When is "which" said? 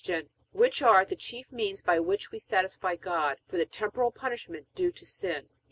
0.51-0.81, 1.99-2.31